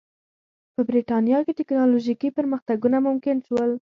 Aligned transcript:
په 0.75 0.81
برېټانیا 0.89 1.39
کې 1.45 1.57
ټکنالوژیکي 1.59 2.29
پرمختګونه 2.37 2.97
ممکن 3.07 3.37
شول. 3.47 3.71